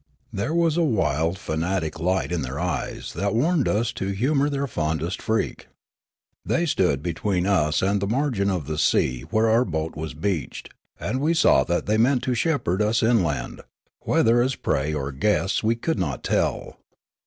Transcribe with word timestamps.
There 0.33 0.55
w'as 0.55 0.77
a 0.77 0.83
wild, 0.83 1.37
fanatic 1.37 1.99
light 1.99 2.31
in 2.31 2.41
their 2.41 2.55
ej 2.57 2.97
es 2.97 3.13
that 3.13 3.35
warned 3.35 3.67
us 3.67 3.91
to 3.93 4.07
humour 4.07 4.49
their 4.49 4.65
fondest 4.65 5.21
freak. 5.21 5.67
They 6.43 6.65
stood 6.65 7.03
between 7.03 7.45
us 7.45 7.83
and 7.83 8.01
the 8.01 8.07
margin 8.07 8.49
of 8.49 8.65
the 8.65 8.79
sea 8.79 9.21
where 9.29 9.47
our 9.47 9.63
boat 9.63 9.95
was 9.95 10.15
beached, 10.15 10.73
and 10.99 11.21
we 11.21 11.35
saw 11.35 11.63
that 11.65 11.85
they 11.85 11.99
meant 11.99 12.23
to 12.23 12.33
shepherd 12.33 12.81
us 12.81 13.03
inland, 13.03 13.61
whether 13.99 14.41
as 14.41 14.55
pre} 14.55 14.91
or 14.91 15.11
guests 15.11 15.61
we 15.63 15.75
could 15.75 15.99
199 15.99 16.19
200 16.19 16.29
Riallaro 16.31 16.71
not 16.71 16.71
tell. 16.71 16.79